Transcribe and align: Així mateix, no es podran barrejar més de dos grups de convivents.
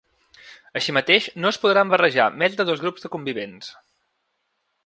Així 0.79 0.95
mateix, 0.97 1.27
no 1.43 1.51
es 1.51 1.59
podran 1.65 1.93
barrejar 1.93 2.27
més 2.45 2.59
de 2.63 2.67
dos 2.73 2.85
grups 2.87 3.05
de 3.07 3.15
convivents. 3.17 3.73